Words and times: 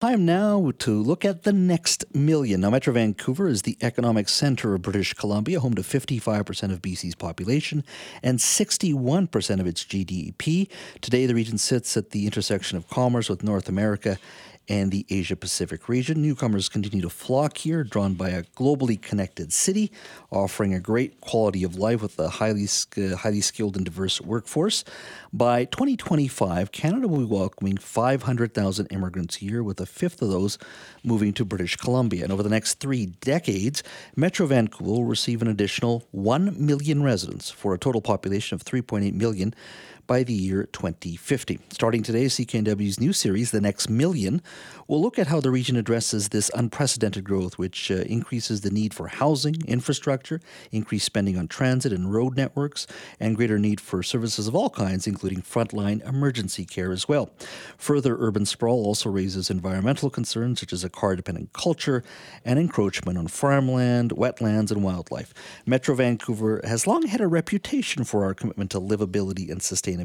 Time 0.00 0.24
now 0.24 0.70
to 0.78 1.02
look 1.02 1.24
at 1.24 1.42
the 1.42 1.52
next 1.52 2.04
million. 2.14 2.60
Now, 2.60 2.70
Metro 2.70 2.92
Vancouver 2.92 3.48
is 3.48 3.62
the 3.62 3.76
economic 3.82 4.28
center 4.28 4.76
of 4.76 4.82
British 4.82 5.12
Columbia, 5.12 5.58
home 5.58 5.74
to 5.74 5.82
55% 5.82 6.70
of 6.70 6.80
BC's 6.80 7.16
population 7.16 7.82
and 8.22 8.38
61% 8.38 9.58
of 9.58 9.66
its 9.66 9.82
GDP. 9.82 10.68
Today, 11.00 11.26
the 11.26 11.34
region 11.34 11.58
sits 11.58 11.96
at 11.96 12.10
the 12.10 12.26
intersection 12.26 12.78
of 12.78 12.88
commerce 12.88 13.28
with 13.28 13.42
North 13.42 13.68
America 13.68 14.18
and 14.68 14.92
the 14.92 15.06
Asia 15.08 15.36
Pacific 15.36 15.88
region. 15.88 16.20
Newcomers 16.20 16.68
continue 16.68 17.00
to 17.02 17.08
flock 17.08 17.58
here, 17.58 17.82
drawn 17.82 18.14
by 18.14 18.30
a 18.30 18.42
globally 18.42 19.00
connected 19.00 19.52
city, 19.52 19.90
offering 20.30 20.74
a 20.74 20.80
great 20.80 21.20
quality 21.20 21.64
of 21.64 21.76
life 21.76 22.02
with 22.02 22.18
a 22.18 22.28
highly, 22.28 22.66
uh, 22.96 23.16
highly 23.16 23.40
skilled 23.40 23.76
and 23.76 23.84
diverse 23.84 24.20
workforce. 24.20 24.84
By 25.32 25.64
2025, 25.66 26.72
Canada 26.72 27.08
will 27.08 27.18
be 27.18 27.24
welcoming 27.24 27.76
500,000 27.76 28.86
immigrants 28.86 29.40
a 29.40 29.44
year, 29.44 29.62
with 29.62 29.80
a 29.80 29.86
fifth 29.86 30.22
of 30.22 30.30
those 30.30 30.58
moving 31.02 31.32
to 31.34 31.44
British 31.44 31.76
Columbia. 31.76 32.24
And 32.24 32.32
over 32.32 32.42
the 32.42 32.48
next 32.48 32.74
three 32.74 33.06
decades, 33.06 33.82
Metro 34.16 34.46
Vancouver 34.46 34.90
will 34.90 35.04
receive 35.04 35.42
an 35.42 35.48
additional 35.48 36.06
1 36.12 36.54
million 36.64 37.02
residents 37.02 37.50
for 37.50 37.74
a 37.74 37.78
total 37.78 38.00
population 38.00 38.54
of 38.54 38.64
3.8 38.64 39.14
million 39.14 39.54
by 40.08 40.24
the 40.24 40.32
year 40.32 40.64
2050. 40.72 41.60
Starting 41.68 42.02
today, 42.02 42.24
CKNW's 42.24 42.98
new 42.98 43.12
series, 43.12 43.52
The 43.52 43.60
Next 43.60 43.88
Million, 43.88 44.42
will 44.88 45.02
look 45.02 45.18
at 45.18 45.26
how 45.26 45.38
the 45.38 45.50
region 45.50 45.76
addresses 45.76 46.30
this 46.30 46.50
unprecedented 46.54 47.22
growth, 47.22 47.58
which 47.58 47.90
uh, 47.90 47.96
increases 48.06 48.62
the 48.62 48.70
need 48.70 48.94
for 48.94 49.06
housing, 49.08 49.56
infrastructure, 49.66 50.40
increased 50.72 51.04
spending 51.04 51.36
on 51.36 51.46
transit 51.46 51.92
and 51.92 52.10
road 52.10 52.36
networks, 52.36 52.86
and 53.20 53.36
greater 53.36 53.58
need 53.58 53.82
for 53.82 54.02
services 54.02 54.48
of 54.48 54.56
all 54.56 54.70
kinds, 54.70 55.06
including 55.06 55.42
frontline 55.42 56.02
emergency 56.08 56.64
care 56.64 56.90
as 56.90 57.06
well. 57.06 57.30
Further 57.76 58.16
urban 58.18 58.46
sprawl 58.46 58.86
also 58.86 59.10
raises 59.10 59.50
environmental 59.50 60.08
concerns 60.08 60.60
such 60.60 60.72
as 60.72 60.82
a 60.82 60.88
car 60.88 61.16
dependent 61.16 61.52
culture 61.52 62.02
and 62.46 62.58
encroachment 62.58 63.18
on 63.18 63.28
farmland, 63.28 64.12
wetlands, 64.12 64.70
and 64.70 64.82
wildlife. 64.82 65.34
Metro 65.66 65.94
Vancouver 65.94 66.62
has 66.64 66.86
long 66.86 67.02
had 67.02 67.20
a 67.20 67.26
reputation 67.26 68.04
for 68.04 68.24
our 68.24 68.32
commitment 68.32 68.70
to 68.70 68.80
livability 68.80 69.50
and 69.50 69.60
sustainability, 69.60 69.97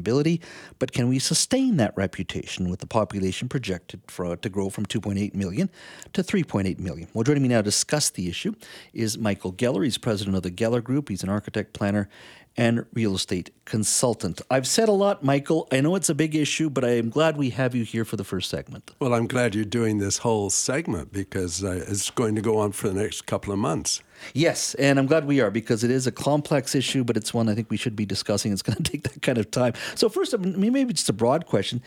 but 0.78 0.92
can 0.92 1.08
we 1.08 1.18
sustain 1.18 1.76
that 1.76 1.92
reputation 1.96 2.68
with 2.68 2.80
the 2.80 2.86
population 2.86 3.48
projected 3.48 4.00
for, 4.08 4.36
to 4.36 4.48
grow 4.48 4.70
from 4.70 4.86
2.8 4.86 5.34
million 5.34 5.70
to 6.12 6.22
3.8 6.22 6.78
million? 6.78 7.08
Well, 7.12 7.24
joining 7.24 7.42
me 7.42 7.48
now 7.48 7.58
to 7.58 7.62
discuss 7.62 8.10
the 8.10 8.28
issue 8.28 8.54
is 8.92 9.18
Michael 9.18 9.52
Geller. 9.52 9.84
He's 9.84 9.98
president 9.98 10.36
of 10.36 10.42
the 10.42 10.50
Geller 10.50 10.82
Group. 10.82 11.08
He's 11.08 11.22
an 11.22 11.28
architect, 11.28 11.72
planner, 11.72 12.08
and 12.56 12.84
real 12.92 13.14
estate 13.14 13.50
consultant. 13.64 14.40
I've 14.50 14.66
said 14.66 14.88
a 14.88 14.92
lot, 14.92 15.24
Michael. 15.24 15.66
I 15.72 15.80
know 15.80 15.96
it's 15.96 16.08
a 16.08 16.14
big 16.14 16.34
issue, 16.34 16.70
but 16.70 16.84
I 16.84 16.90
am 16.90 17.10
glad 17.10 17.36
we 17.36 17.50
have 17.50 17.74
you 17.74 17.84
here 17.84 18.04
for 18.04 18.16
the 18.16 18.24
first 18.24 18.48
segment. 18.48 18.92
Well, 19.00 19.14
I'm 19.14 19.26
glad 19.26 19.54
you're 19.54 19.64
doing 19.64 19.98
this 19.98 20.18
whole 20.18 20.50
segment 20.50 21.12
because 21.12 21.64
uh, 21.64 21.84
it's 21.88 22.10
going 22.10 22.36
to 22.36 22.42
go 22.42 22.58
on 22.58 22.72
for 22.72 22.88
the 22.88 22.94
next 22.94 23.26
couple 23.26 23.52
of 23.52 23.58
months. 23.58 24.02
Yes, 24.32 24.74
and 24.74 24.98
I'm 24.98 25.06
glad 25.06 25.26
we 25.26 25.40
are 25.40 25.50
because 25.50 25.84
it 25.84 25.90
is 25.90 26.06
a 26.06 26.12
complex 26.12 26.74
issue, 26.74 27.04
but 27.04 27.16
it's 27.16 27.34
one 27.34 27.48
I 27.48 27.54
think 27.54 27.70
we 27.70 27.76
should 27.76 27.96
be 27.96 28.06
discussing. 28.06 28.52
It's 28.52 28.62
going 28.62 28.76
to 28.82 28.82
take 28.82 29.02
that 29.04 29.22
kind 29.22 29.38
of 29.38 29.50
time. 29.50 29.74
So, 29.94 30.08
first, 30.08 30.38
maybe 30.38 30.92
just 30.92 31.08
a 31.08 31.12
broad 31.12 31.46
question 31.46 31.82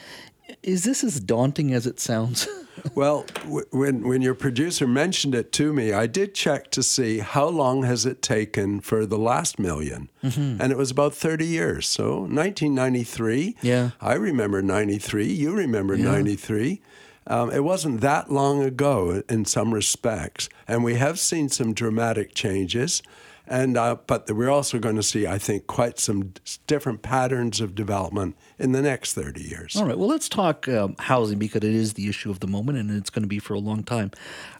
is 0.63 0.83
this 0.83 1.03
as 1.03 1.19
daunting 1.19 1.73
as 1.73 1.85
it 1.85 1.99
sounds? 1.99 2.47
well, 2.95 3.25
w- 3.43 3.65
when 3.71 4.07
when 4.07 4.21
your 4.21 4.33
producer 4.33 4.87
mentioned 4.87 5.35
it 5.35 5.51
to 5.53 5.73
me, 5.73 5.91
I 5.93 6.07
did 6.07 6.33
check 6.33 6.71
to 6.71 6.83
see 6.83 7.19
how 7.19 7.47
long 7.47 7.83
has 7.83 8.05
it 8.05 8.21
taken 8.21 8.79
for 8.79 9.05
the 9.05 9.17
last 9.17 9.57
1000000 9.57 10.07
mm-hmm. 10.23 10.61
and 10.61 10.71
it 10.71 10.77
was 10.77 10.91
about 10.91 11.13
thirty 11.13 11.45
years. 11.45 11.87
So 11.87 12.21
1993. 12.21 13.57
Yeah, 13.61 13.91
I 13.99 14.13
remember 14.13 14.61
'93. 14.61 15.25
You 15.25 15.53
remember 15.53 15.97
'93. 15.97 16.81
Um, 17.27 17.51
it 17.51 17.63
wasn't 17.63 18.01
that 18.01 18.31
long 18.31 18.63
ago 18.63 19.21
in 19.29 19.45
some 19.45 19.73
respects, 19.73 20.49
and 20.67 20.83
we 20.83 20.95
have 20.95 21.19
seen 21.19 21.49
some 21.49 21.73
dramatic 21.73 22.33
changes. 22.33 23.03
And 23.49 23.77
uh, 23.77 23.95
but 24.07 24.29
we're 24.29 24.49
also 24.49 24.77
going 24.77 24.97
to 24.97 25.03
see, 25.03 25.25
I 25.25 25.37
think, 25.37 25.67
quite 25.67 25.99
some 25.99 26.33
different 26.67 27.01
patterns 27.01 27.61
of 27.61 27.75
development 27.75 28.35
in 28.59 28.73
the 28.73 28.81
next 28.81 29.13
30 29.13 29.41
years. 29.41 29.75
All 29.77 29.85
right. 29.85 29.97
Well, 29.97 30.09
let's 30.09 30.27
talk 30.27 30.67
um, 30.67 30.95
housing 30.99 31.39
because 31.39 31.63
it 31.63 31.63
is 31.63 31.93
the 31.93 32.09
issue 32.09 32.29
of 32.29 32.41
the 32.41 32.47
moment, 32.47 32.77
and 32.77 32.91
it's 32.91 33.09
going 33.09 33.23
to 33.23 33.27
be 33.27 33.39
for 33.39 33.53
a 33.53 33.59
long 33.59 33.83
time. 33.83 34.11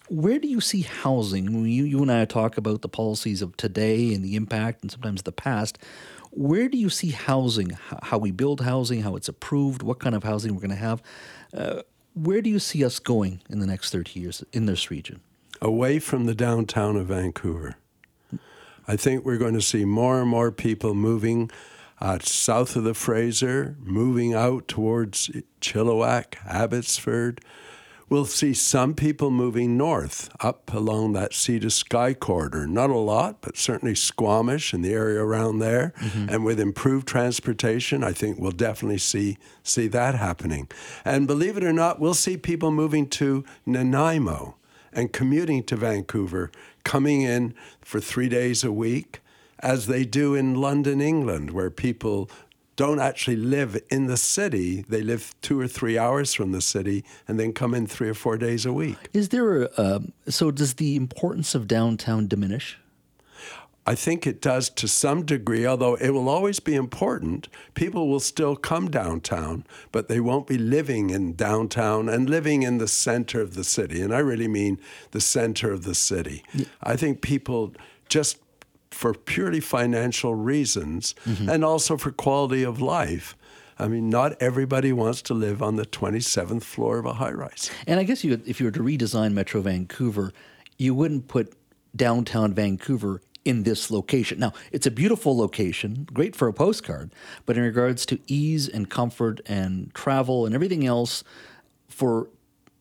Where 0.08 0.40
do 0.40 0.48
you 0.48 0.62
see 0.62 0.82
housing? 0.84 1.66
You, 1.66 1.84
you 1.84 2.02
and 2.02 2.10
I 2.10 2.24
talk 2.24 2.58
about 2.58 2.82
the 2.82 2.88
policies 2.88 3.42
of 3.42 3.58
today 3.58 4.14
and 4.14 4.24
the 4.24 4.38
impact, 4.38 4.84
and 4.84 4.92
sometimes 4.92 5.24
the 5.24 5.34
past. 5.34 5.78
Where 6.32 6.70
do 6.70 6.78
you 6.78 6.90
see 6.90 7.10
housing? 7.10 7.78
How 8.04 8.18
we 8.18 8.32
build 8.32 8.62
housing? 8.62 9.02
How 9.02 9.18
it's 9.18 9.28
approved? 9.28 9.84
What 9.84 10.00
kind 10.00 10.16
of 10.16 10.24
housing 10.24 10.54
we're 10.54 10.62
going 10.62 10.70
to 10.70 10.76
have? 10.78 11.02
Uh, 11.54 11.82
where 12.18 12.42
do 12.42 12.50
you 12.50 12.60
see 12.60 12.84
us 12.84 13.00
going 13.00 13.42
in 13.50 13.60
the 13.60 13.68
next 13.68 13.92
30 13.92 14.20
years 14.20 14.44
in 14.52 14.66
this 14.66 14.90
region? 14.90 15.22
Away 15.62 16.00
from 16.00 16.26
the 16.26 16.36
downtown 16.36 16.96
of 16.96 17.08
Vancouver. 17.08 17.76
I 18.88 18.96
think 18.96 19.26
we're 19.26 19.38
going 19.38 19.54
to 19.54 19.62
see 19.62 19.86
more 19.86 20.22
and 20.22 20.30
more 20.30 20.52
people 20.52 20.94
moving 20.94 21.52
uh, 22.00 22.20
south 22.22 22.76
of 22.76 22.84
the 22.84 22.94
Fraser, 22.94 23.76
moving 23.80 24.34
out 24.34 24.68
towards 24.68 25.30
Chilliwack, 25.62 26.36
Abbotsford. 26.48 27.42
We'll 28.10 28.26
see 28.26 28.54
some 28.54 28.94
people 28.94 29.32
moving 29.32 29.76
north 29.76 30.30
up 30.40 30.74
along 30.74 31.12
that 31.14 31.34
sea 31.34 31.60
to 31.60 31.70
sky 31.70 32.14
corridor. 32.14 32.66
Not 32.66 32.90
a 32.90 32.98
lot, 32.98 33.42
but 33.42 33.58
certainly 33.58 33.96
Squamish 33.96 34.72
and 34.72 34.84
the 34.84 34.94
area 34.94 35.22
around 35.22 35.60
there. 35.60 35.94
Mm-hmm. 36.00 36.30
And 36.30 36.46
with 36.46 36.58
improved 36.58 37.06
transportation, 37.06 38.06
I 38.06 38.14
think 38.14 38.40
we'll 38.40 38.52
definitely 38.52 39.00
see 39.00 39.38
see 39.62 39.88
that 39.90 40.16
happening. 40.16 40.70
And 41.04 41.28
believe 41.28 41.58
it 41.58 41.66
or 41.66 41.74
not, 41.74 42.00
we'll 42.00 42.14
see 42.14 42.38
people 42.38 42.72
moving 42.72 43.10
to 43.10 43.44
Nanaimo 43.66 44.56
and 44.94 45.12
commuting 45.12 45.64
to 45.64 45.76
Vancouver, 45.76 46.50
coming 46.86 47.22
in 47.24 47.54
for 47.82 48.00
three 48.00 48.30
days 48.30 48.64
a 48.64 48.72
week, 48.72 49.20
as 49.60 49.88
they 49.88 50.06
do 50.06 50.34
in 50.34 50.56
London, 50.56 51.02
England, 51.02 51.52
where 51.52 51.70
people 51.70 52.30
don't 52.78 53.00
actually 53.00 53.36
live 53.36 53.78
in 53.90 54.06
the 54.06 54.16
city. 54.16 54.86
They 54.88 55.02
live 55.02 55.36
two 55.42 55.60
or 55.60 55.68
three 55.68 55.98
hours 55.98 56.34
from 56.34 56.54
the 56.54 56.62
city 56.62 57.04
and 57.28 57.38
then 57.38 57.52
come 57.52 57.74
in 57.74 57.88
three 57.88 58.08
or 58.08 58.14
four 58.14 58.38
days 58.38 58.66
a 58.66 58.72
week. 58.72 58.98
Is 59.14 59.30
there 59.30 59.64
a, 59.64 59.70
um, 59.78 60.14
so 60.30 60.52
does 60.52 60.76
the 60.76 60.96
importance 60.96 61.54
of 61.56 61.68
downtown 61.68 62.28
diminish? 62.28 62.78
I 63.88 63.96
think 63.96 64.28
it 64.28 64.42
does 64.42 64.70
to 64.72 64.88
some 64.88 65.24
degree, 65.24 65.66
although 65.66 65.96
it 65.96 66.10
will 66.10 66.28
always 66.28 66.60
be 66.60 66.76
important. 66.76 67.48
People 67.74 68.10
will 68.10 68.20
still 68.20 68.58
come 68.58 68.92
downtown, 68.92 69.66
but 69.94 70.10
they 70.10 70.20
won't 70.20 70.46
be 70.46 70.58
living 70.58 71.10
in 71.10 71.36
downtown 71.36 72.10
and 72.10 72.30
living 72.30 72.64
in 72.64 72.80
the 72.80 72.88
center 72.88 73.40
of 73.40 73.54
the 73.54 73.64
city. 73.64 74.02
And 74.02 74.14
I 74.14 74.20
really 74.20 74.50
mean 74.50 74.78
the 75.12 75.22
center 75.22 75.72
of 75.72 75.84
the 75.84 75.96
city. 75.96 76.44
Yeah. 76.54 76.66
I 76.84 76.98
think 76.98 77.22
people 77.22 77.74
just 78.10 78.38
for 78.92 79.14
purely 79.14 79.60
financial 79.60 80.36
reasons 80.36 81.16
mm-hmm. 81.26 81.50
and 81.50 81.64
also 81.64 81.98
for 81.98 82.12
quality 82.12 82.64
of 82.64 82.82
life. 82.82 83.36
I 83.80 83.88
mean, 83.88 84.10
not 84.10 84.42
everybody 84.42 84.92
wants 84.92 85.22
to 85.24 85.34
live 85.34 85.62
on 85.62 85.76
the 85.76 85.86
27th 85.86 86.64
floor 86.64 86.98
of 86.98 87.06
a 87.06 87.14
high 87.14 87.32
rise. 87.32 87.70
And 87.86 88.00
I 88.00 88.04
guess 88.04 88.24
you, 88.24 88.42
if 88.46 88.60
you 88.60 88.66
were 88.66 88.72
to 88.72 88.80
redesign 88.80 89.34
Metro 89.34 89.62
Vancouver, 89.62 90.34
you 90.78 90.96
wouldn't 90.96 91.28
put 91.28 91.54
downtown 91.96 92.54
Vancouver 92.54 93.22
in 93.46 93.64
this 93.64 93.90
location. 93.90 94.40
Now, 94.40 94.54
it's 94.72 94.86
a 94.86 94.92
beautiful 94.92 95.38
location, 95.38 96.08
great 96.12 96.36
for 96.36 96.48
a 96.48 96.54
postcard, 96.54 97.14
but 97.46 97.56
in 97.56 97.64
regards 97.64 98.06
to 98.08 98.20
ease 98.28 98.68
and 98.68 98.90
comfort 98.90 99.42
and 99.46 99.94
travel 99.94 100.46
and 100.46 100.54
everything 100.54 100.86
else 100.86 101.24
for 101.88 102.30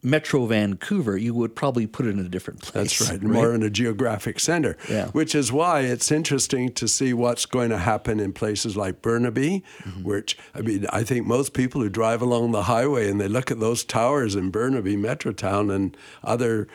Metro 0.02 0.46
Vancouver, 0.46 1.16
you 1.16 1.34
would 1.34 1.56
probably 1.56 1.86
put 1.86 2.06
it 2.06 2.10
in 2.10 2.20
a 2.20 2.28
different 2.28 2.62
place. 2.62 2.98
That's 2.98 3.10
right, 3.10 3.22
right? 3.22 3.22
more 3.22 3.54
in 3.54 3.62
a 3.62 3.70
geographic 3.70 4.38
center. 4.38 4.76
Yeah. 4.88 5.08
Which 5.08 5.34
is 5.34 5.50
why 5.50 5.80
it's 5.80 6.12
interesting 6.12 6.72
to 6.74 6.86
see 6.86 7.12
what's 7.12 7.44
going 7.44 7.70
to 7.70 7.78
happen 7.78 8.20
in 8.20 8.32
places 8.32 8.76
like 8.76 9.02
Burnaby, 9.02 9.64
mm-hmm. 9.82 10.04
which, 10.04 10.38
I 10.54 10.60
mean, 10.60 10.86
I 10.90 11.02
think 11.02 11.26
most 11.26 11.54
people 11.54 11.80
who 11.80 11.88
drive 11.88 12.22
along 12.22 12.52
the 12.52 12.64
highway 12.64 13.10
and 13.10 13.20
they 13.20 13.28
look 13.28 13.50
at 13.50 13.58
those 13.58 13.84
towers 13.84 14.36
in 14.36 14.50
Burnaby, 14.50 14.96
Metrotown, 14.96 15.74
and 15.74 15.96
other 16.22 16.68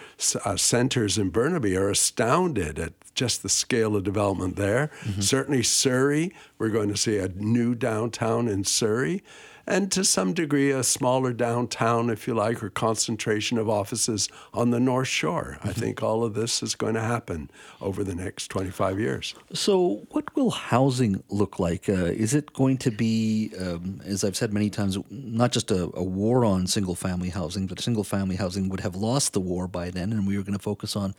uh, 0.44 0.58
centers 0.58 1.18
in 1.18 1.30
Burnaby 1.30 1.78
are 1.78 1.90
astounded 1.90 2.80
at 2.80 2.94
just 3.16 3.44
the 3.44 3.50
scale 3.50 3.96
of 3.96 4.04
development 4.04 4.56
there. 4.56 4.90
Mm-hmm. 5.04 5.22
Certainly, 5.22 5.64
Surrey, 5.64 6.34
we're 6.58 6.70
going 6.70 6.90
to 6.90 6.98
see 6.98 7.18
a 7.18 7.30
new 7.30 7.76
downtown 7.76 8.48
in 8.48 8.64
Surrey. 8.64 9.24
And 9.68 9.92
to 9.92 10.04
some 10.04 10.34
degree 10.34 10.72
a 10.72 10.84
smaller 10.84 11.34
downtown, 11.34 12.10
if 12.10 12.28
you 12.28 12.34
like, 12.34 12.64
or 12.64 12.70
concentration 12.70 13.58
of 13.58 13.70
offices 13.70 14.30
on 14.54 14.72
the 14.72 14.80
North 14.80 15.08
Shore. 15.08 15.58
Mm-hmm. 15.60 15.70
I 15.70 15.74
think 15.74 16.04
all 16.04 16.24
of 16.24 16.34
this 16.34 16.64
is 16.64 16.76
going 16.76 16.96
to 16.96 17.02
happen 17.02 17.50
over 17.80 18.04
the 18.04 18.16
next 18.16 18.48
25 18.48 19.00
years. 19.00 19.36
So, 19.54 20.08
what 20.12 20.36
will 20.36 20.52
housing 20.52 21.24
look 21.30 21.60
like? 21.60 21.88
Uh, 21.88 22.06
is 22.06 22.34
it 22.34 22.54
going 22.54 22.78
to 22.80 22.92
be, 22.92 23.52
um, 23.60 24.02
as 24.06 24.24
I've 24.24 24.36
said 24.36 24.54
many 24.54 24.70
times, 24.70 24.98
not 25.10 25.52
just 25.52 25.72
a, 25.72 25.90
a 25.94 26.04
war 26.04 26.46
on 26.46 26.68
single 26.68 26.96
family 26.96 27.30
housing, 27.30 27.68
but 27.68 27.80
single 27.80 28.04
family 28.04 28.36
housing 28.36 28.70
would 28.70 28.82
have 28.82 28.96
lost 28.96 29.34
the 29.34 29.42
war 29.42 29.68
by 29.68 29.90
then, 29.90 30.12
and 30.12 30.28
we 30.28 30.38
were 30.38 30.44
going 30.44 30.58
to 30.58 30.64
focus 30.64 30.96
on 30.96 31.16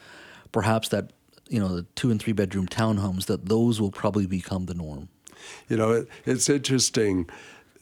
perhaps 0.51 0.89
that, 0.91 1.13
you 1.49 1.59
know, 1.59 1.69
the 1.69 1.83
two 1.95 2.11
and 2.11 2.21
three 2.21 2.33
bedroom 2.33 2.67
townhomes, 2.67 3.27
that 3.27 3.47
those 3.47 3.81
will 3.81 3.91
probably 3.91 4.27
become 4.27 4.67
the 4.67 4.75
norm? 4.75 5.09
You 5.69 5.77
know, 5.77 5.93
it, 5.93 6.09
it's 6.25 6.49
interesting 6.49 7.29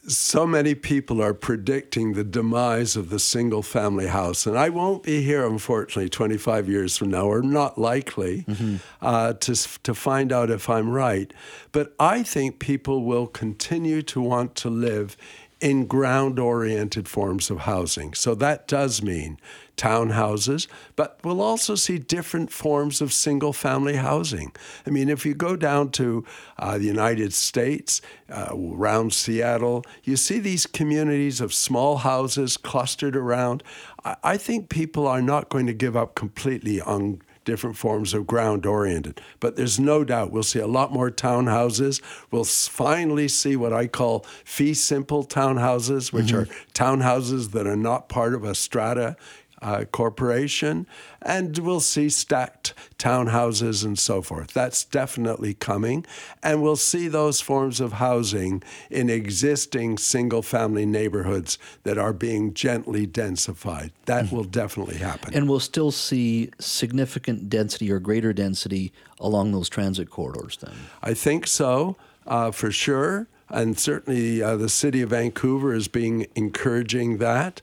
so 0.07 0.47
many 0.47 0.73
people 0.73 1.21
are 1.21 1.33
predicting 1.33 2.13
the 2.13 2.23
demise 2.23 2.95
of 2.95 3.09
the 3.09 3.19
single 3.19 3.61
family 3.61 4.07
house. 4.07 4.47
And 4.47 4.57
I 4.57 4.69
won't 4.69 5.03
be 5.03 5.21
here, 5.21 5.45
unfortunately, 5.45 6.09
25 6.09 6.67
years 6.67 6.97
from 6.97 7.11
now, 7.11 7.27
or 7.27 7.41
not 7.41 7.77
likely 7.77 8.43
mm-hmm. 8.43 8.77
uh, 9.01 9.33
to, 9.33 9.79
to 9.83 9.93
find 9.93 10.31
out 10.31 10.49
if 10.49 10.69
I'm 10.69 10.89
right. 10.89 11.31
But 11.71 11.93
I 11.99 12.23
think 12.23 12.59
people 12.59 13.03
will 13.03 13.27
continue 13.27 14.01
to 14.03 14.21
want 14.21 14.55
to 14.55 14.69
live 14.69 15.15
in 15.59 15.85
ground 15.85 16.39
oriented 16.39 17.07
forms 17.07 17.51
of 17.51 17.59
housing. 17.59 18.15
So 18.15 18.33
that 18.35 18.67
does 18.67 19.03
mean 19.03 19.37
townhouses, 19.81 20.67
but 20.95 21.17
we'll 21.23 21.41
also 21.41 21.73
see 21.73 21.97
different 21.97 22.51
forms 22.51 23.01
of 23.01 23.11
single 23.11 23.51
family 23.51 23.95
housing. 23.95 24.51
I 24.85 24.91
mean, 24.91 25.09
if 25.09 25.25
you 25.25 25.33
go 25.33 25.55
down 25.55 25.89
to 25.91 26.23
uh, 26.59 26.77
the 26.77 26.85
United 26.85 27.33
States, 27.33 27.99
uh, 28.29 28.49
around 28.53 29.11
Seattle, 29.11 29.83
you 30.03 30.15
see 30.17 30.39
these 30.39 30.67
communities 30.67 31.41
of 31.41 31.51
small 31.51 31.97
houses 31.97 32.57
clustered 32.57 33.15
around. 33.15 33.63
I, 34.05 34.15
I 34.23 34.37
think 34.37 34.69
people 34.69 35.07
are 35.07 35.21
not 35.21 35.49
going 35.49 35.65
to 35.65 35.73
give 35.73 35.97
up 35.97 36.13
completely 36.13 36.79
on 36.79 37.21
different 37.43 37.75
forms 37.75 38.13
of 38.13 38.27
ground 38.27 38.65
oriented. 38.65 39.19
But 39.39 39.55
there's 39.55 39.79
no 39.79 40.03
doubt 40.03 40.31
we'll 40.31 40.43
see 40.43 40.59
a 40.59 40.67
lot 40.67 40.91
more 40.91 41.09
townhouses. 41.09 42.01
We'll 42.29 42.43
finally 42.43 43.27
see 43.27 43.55
what 43.55 43.73
I 43.73 43.87
call 43.87 44.25
fee 44.45 44.73
simple 44.73 45.25
townhouses, 45.25 46.13
which 46.13 46.27
mm-hmm. 46.27 46.51
are 46.51 46.55
townhouses 46.73 47.51
that 47.51 47.67
are 47.67 47.75
not 47.75 48.09
part 48.09 48.33
of 48.33 48.43
a 48.43 48.53
strata 48.53 49.15
uh, 49.61 49.85
corporation, 49.91 50.87
and 51.21 51.57
we'll 51.59 51.79
see 51.79 52.09
stacked 52.09 52.73
townhouses 52.97 53.85
and 53.85 53.97
so 53.97 54.21
forth. 54.21 54.53
That's 54.53 54.83
definitely 54.83 55.53
coming, 55.53 56.05
and 56.41 56.61
we'll 56.61 56.75
see 56.75 57.07
those 57.07 57.41
forms 57.41 57.79
of 57.79 57.93
housing 57.93 58.63
in 58.89 59.09
existing 59.09 59.97
single 59.97 60.41
family 60.41 60.85
neighborhoods 60.85 61.57
that 61.83 61.97
are 61.97 62.13
being 62.13 62.53
gently 62.53 63.05
densified. 63.05 63.91
That 64.05 64.25
mm-hmm. 64.25 64.35
will 64.35 64.43
definitely 64.43 64.97
happen. 64.97 65.33
And 65.33 65.47
we'll 65.47 65.59
still 65.59 65.91
see 65.91 66.49
significant 66.59 67.49
density 67.49 67.91
or 67.91 67.99
greater 67.99 68.33
density 68.33 68.91
along 69.21 69.51
those 69.51 69.69
transit 69.69 70.09
corridors 70.09 70.57
then? 70.57 70.73
I 71.01 71.13
think 71.13 71.47
so, 71.47 71.95
uh, 72.27 72.51
for 72.51 72.71
sure. 72.71 73.27
And 73.49 73.77
certainly 73.77 74.41
uh, 74.41 74.55
the 74.55 74.69
city 74.69 75.01
of 75.01 75.09
Vancouver 75.09 75.73
is 75.73 75.87
being 75.87 76.27
encouraging 76.35 77.17
that. 77.17 77.61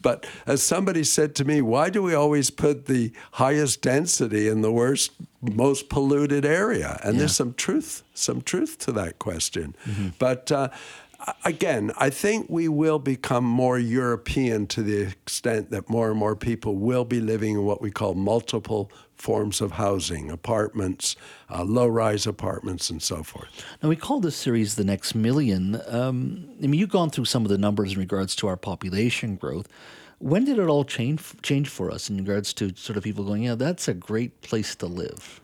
But 0.00 0.26
as 0.46 0.62
somebody 0.62 1.04
said 1.04 1.34
to 1.36 1.44
me, 1.44 1.60
why 1.60 1.90
do 1.90 2.02
we 2.02 2.14
always 2.14 2.50
put 2.50 2.86
the 2.86 3.12
highest 3.32 3.82
density 3.82 4.48
in 4.48 4.60
the 4.60 4.72
worst, 4.72 5.12
most 5.40 5.88
polluted 5.88 6.44
area? 6.44 7.00
And 7.02 7.14
yeah. 7.14 7.20
there's 7.20 7.36
some 7.36 7.54
truth, 7.54 8.02
some 8.14 8.42
truth 8.42 8.78
to 8.80 8.92
that 8.92 9.18
question. 9.18 9.74
Mm-hmm. 9.84 10.08
But 10.18 10.52
uh, 10.52 10.68
again, 11.44 11.92
I 11.98 12.10
think 12.10 12.46
we 12.48 12.68
will 12.68 12.98
become 12.98 13.44
more 13.44 13.78
European 13.78 14.66
to 14.68 14.82
the 14.82 15.02
extent 15.02 15.70
that 15.70 15.88
more 15.88 16.10
and 16.10 16.18
more 16.18 16.36
people 16.36 16.76
will 16.76 17.04
be 17.04 17.20
living 17.20 17.54
in 17.54 17.64
what 17.64 17.82
we 17.82 17.90
call 17.90 18.14
multiple 18.14 18.90
forms 19.16 19.60
of 19.60 19.72
housing 19.72 20.30
apartments, 20.30 21.16
uh, 21.50 21.64
low 21.64 21.88
rise 21.88 22.26
apartments, 22.26 22.88
and 22.88 23.02
so 23.02 23.22
forth. 23.22 23.48
Now, 23.82 23.88
we 23.88 23.96
call 23.96 24.20
this 24.20 24.36
series 24.36 24.76
The 24.76 24.84
Next 24.84 25.14
Million. 25.14 25.80
Um, 25.88 26.48
I 26.62 26.68
mean, 26.68 26.78
you've 26.78 26.88
gone 26.88 27.10
through 27.10 27.24
some 27.24 27.44
of 27.44 27.48
the 27.48 27.58
numbers 27.58 27.94
in 27.94 27.98
regards 27.98 28.36
to 28.36 28.46
our 28.46 28.56
population 28.56 29.34
growth. 29.34 29.68
When 30.20 30.44
did 30.44 30.58
it 30.58 30.68
all 30.68 30.84
change, 30.84 31.22
change 31.42 31.68
for 31.68 31.90
us 31.90 32.08
in 32.10 32.16
regards 32.16 32.52
to 32.54 32.74
sort 32.76 32.96
of 32.96 33.02
people 33.02 33.24
going, 33.24 33.44
yeah, 33.44 33.54
that's 33.54 33.88
a 33.88 33.94
great 33.94 34.40
place 34.42 34.74
to 34.76 34.86
live? 34.86 35.40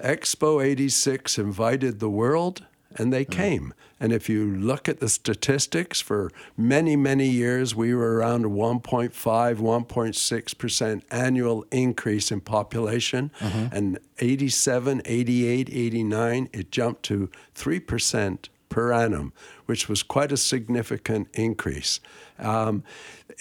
Expo 0.00 0.64
86 0.64 1.38
invited 1.38 2.00
the 2.00 2.08
world 2.08 2.64
and 2.96 3.12
they 3.12 3.24
mm. 3.24 3.30
came. 3.30 3.74
And 3.98 4.12
if 4.12 4.28
you 4.28 4.56
look 4.56 4.88
at 4.88 5.00
the 5.00 5.08
statistics 5.08 6.00
for 6.00 6.30
many, 6.56 6.96
many 6.96 7.28
years, 7.28 7.74
we 7.74 7.94
were 7.94 8.16
around 8.16 8.44
1.5, 8.44 9.10
1.6% 9.12 11.02
annual 11.10 11.64
increase 11.70 12.32
in 12.32 12.40
population. 12.40 13.30
Mm-hmm. 13.40 13.76
And 13.76 13.98
87, 14.18 15.02
88, 15.04 15.68
89, 15.70 16.48
it 16.52 16.70
jumped 16.70 17.02
to 17.04 17.30
3% 17.54 18.48
per 18.70 18.92
annum, 18.92 19.32
which 19.66 19.88
was 19.88 20.02
quite 20.02 20.32
a 20.32 20.36
significant 20.36 21.28
increase. 21.34 22.00
Um, 22.38 22.82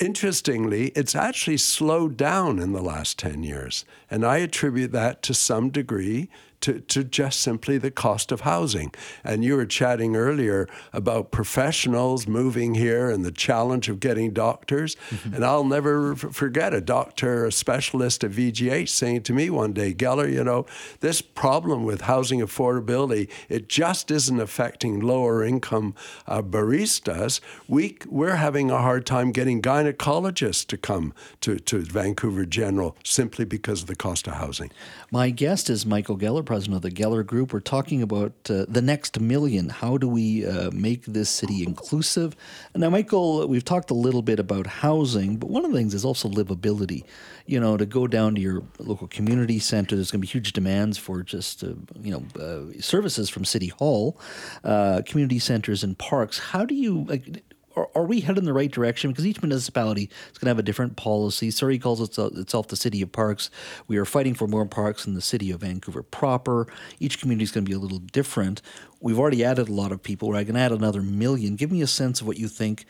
interestingly, 0.01 0.87
it's 0.87 1.15
actually 1.15 1.57
slowed 1.57 2.17
down 2.17 2.59
in 2.59 2.73
the 2.73 2.81
last 2.81 3.17
10 3.19 3.43
years. 3.43 3.85
And 4.11 4.25
I 4.25 4.37
attribute 4.39 4.91
that 4.91 5.21
to 5.23 5.33
some 5.33 5.69
degree 5.69 6.29
to, 6.61 6.79
to 6.81 7.03
just 7.03 7.39
simply 7.41 7.77
the 7.77 7.91
cost 7.91 8.31
of 8.31 8.41
housing. 8.41 8.93
And 9.23 9.43
you 9.43 9.55
were 9.55 9.65
chatting 9.65 10.15
earlier 10.15 10.67
about 10.93 11.31
professionals 11.31 12.27
moving 12.27 12.75
here 12.75 13.09
and 13.09 13.23
the 13.23 13.31
challenge 13.31 13.89
of 13.89 13.99
getting 13.99 14.31
doctors. 14.31 14.95
Mm-hmm. 15.09 15.35
And 15.35 15.45
I'll 15.45 15.63
never 15.63 16.15
forget 16.15 16.73
a 16.73 16.81
doctor, 16.81 17.45
a 17.45 17.51
specialist 17.51 18.23
at 18.23 18.31
VGH 18.31 18.89
saying 18.89 19.23
to 19.23 19.33
me 19.33 19.49
one 19.49 19.73
day, 19.73 19.93
Geller, 19.93 20.31
you 20.31 20.43
know, 20.43 20.65
this 20.99 21.21
problem 21.21 21.83
with 21.83 22.01
housing 22.01 22.39
affordability, 22.39 23.29
it 23.47 23.69
just 23.69 24.11
isn't 24.11 24.39
affecting 24.39 24.99
lower 24.99 25.43
income 25.43 25.95
uh, 26.27 26.41
baristas. 26.41 27.39
We, 27.67 27.97
we're 28.07 28.35
having 28.35 28.71
a 28.71 28.79
hard 28.79 29.05
time 29.05 29.31
getting 29.31 29.61
gynecologists 29.61 30.65
to 30.67 30.77
come 30.77 31.13
to, 31.41 31.59
to 31.59 31.79
Vancouver 31.81 32.45
General 32.45 32.95
simply 33.03 33.45
because 33.45 33.81
of 33.81 33.87
the 33.87 33.95
cost 33.95 34.27
of 34.27 34.33
housing. 34.33 34.71
My 35.11 35.29
guest 35.29 35.69
is 35.69 35.85
Michael 35.85 36.17
Geller 36.17 36.45
president 36.49 36.77
of 36.77 36.81
the 36.81 36.89
Geller 36.89 37.23
Group. 37.23 37.53
We're 37.53 37.59
talking 37.59 38.01
about 38.01 38.33
uh, 38.49 38.65
the 38.67 38.81
next 38.81 39.19
million. 39.19 39.69
How 39.69 39.99
do 39.99 40.07
we 40.07 40.47
uh, 40.47 40.71
make 40.71 41.05
this 41.05 41.29
city 41.29 41.61
inclusive? 41.61 42.35
And 42.73 42.81
now, 42.81 42.89
Michael, 42.89 43.47
we've 43.47 43.63
talked 43.63 43.91
a 43.91 43.93
little 43.93 44.23
bit 44.23 44.39
about 44.39 44.65
housing, 44.65 45.37
but 45.37 45.51
one 45.51 45.63
of 45.63 45.71
the 45.71 45.77
things 45.77 45.93
is 45.93 46.03
also 46.03 46.27
livability. 46.27 47.03
You 47.45 47.59
know, 47.59 47.77
to 47.77 47.85
go 47.85 48.07
down 48.07 48.33
to 48.33 48.41
your 48.41 48.63
local 48.79 49.07
community 49.07 49.59
center, 49.59 49.95
there's 49.95 50.09
going 50.09 50.21
to 50.21 50.27
be 50.27 50.31
huge 50.31 50.53
demands 50.53 50.97
for 50.97 51.21
just, 51.21 51.63
uh, 51.63 51.73
you 52.01 52.11
know, 52.11 52.23
uh, 52.43 52.81
services 52.81 53.29
from 53.29 53.45
City 53.45 53.67
Hall, 53.67 54.19
uh, 54.63 55.03
community 55.05 55.37
centers, 55.37 55.83
and 55.83 55.99
parks. 55.99 56.39
How 56.39 56.65
do 56.65 56.73
you, 56.73 57.05
like, 57.07 57.43
are, 57.75 57.89
are 57.95 58.05
we 58.05 58.21
headed 58.21 58.39
in 58.39 58.45
the 58.45 58.53
right 58.53 58.71
direction? 58.71 59.11
Because 59.11 59.25
each 59.25 59.41
municipality 59.41 60.09
is 60.31 60.37
going 60.37 60.45
to 60.45 60.49
have 60.49 60.59
a 60.59 60.63
different 60.63 60.95
policy. 60.95 61.51
Surrey 61.51 61.79
calls 61.79 62.01
itself, 62.01 62.67
the 62.67 62.75
city 62.75 63.01
of 63.01 63.11
parks. 63.11 63.49
We 63.87 63.97
are 63.97 64.05
fighting 64.05 64.33
for 64.33 64.47
more 64.47 64.65
parks 64.65 65.05
in 65.05 65.13
the 65.13 65.21
city 65.21 65.51
of 65.51 65.61
Vancouver 65.61 66.03
proper. 66.03 66.67
Each 66.99 67.19
community 67.19 67.43
is 67.43 67.51
going 67.51 67.65
to 67.65 67.69
be 67.69 67.75
a 67.75 67.79
little 67.79 67.99
different. 67.99 68.61
We've 68.99 69.19
already 69.19 69.43
added 69.43 69.69
a 69.69 69.73
lot 69.73 69.91
of 69.91 70.03
people. 70.03 70.29
We're 70.29 70.43
going 70.43 70.55
to 70.55 70.59
add 70.59 70.71
another 70.71 71.01
million. 71.01 71.55
Give 71.55 71.71
me 71.71 71.81
a 71.81 71.87
sense 71.87 72.21
of 72.21 72.27
what 72.27 72.37
you 72.37 72.47
think 72.47 72.85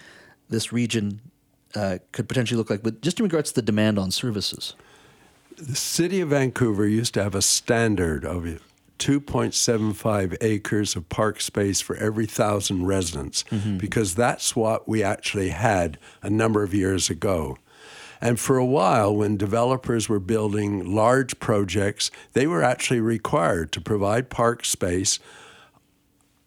this 0.50 0.74
region 0.74 1.22
uh, 1.76 2.00
could 2.12 2.28
potentially 2.28 2.58
look 2.58 2.70
like, 2.70 2.82
but 2.82 3.02
just 3.02 3.20
in 3.20 3.24
regards 3.24 3.50
to 3.52 3.56
the 3.56 3.62
demand 3.62 4.00
on 4.00 4.12
services. 4.12 4.76
The 5.58 5.76
city 5.76 6.22
of 6.22 6.30
Vancouver 6.30 6.88
used 6.88 7.14
to 7.16 7.24
have 7.24 7.36
a 7.36 7.42
standard 7.42 8.24
of 8.26 8.48
2.75 9.00 10.38
acres 10.42 10.96
of 10.96 11.10
park 11.10 11.42
space 11.42 11.82
for 11.82 11.96
every 11.96 12.26
thousand 12.26 12.86
residents 12.86 13.44
mm-hmm. 13.50 13.78
because 13.78 14.16
that's 14.16 14.56
what 14.56 14.88
we 14.88 15.02
actually 15.02 15.50
had 15.50 15.98
a 16.22 16.30
number 16.30 16.64
of 16.64 16.74
years 16.74 17.10
ago. 17.10 17.58
And 18.22 18.40
for 18.40 18.58
a 18.58 18.66
while, 18.66 19.16
when 19.16 19.38
developers 19.38 20.10
were 20.10 20.20
building 20.20 20.94
large 20.94 21.40
projects, 21.40 22.12
they 22.34 22.48
were 22.48 22.62
actually 22.62 23.00
required 23.00 23.72
to 23.72 23.82
provide 23.82 24.30
park 24.30 24.66
space 24.66 25.20